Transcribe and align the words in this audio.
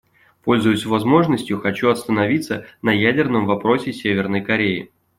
Пользуясь 0.41 0.87
возможностью, 0.87 1.59
хочу 1.61 1.87
остановиться 1.89 2.65
на 2.81 2.91
ядерном 2.91 3.45
вопросе 3.45 3.93
Северной 3.93 4.41
Кореи. 4.41 4.89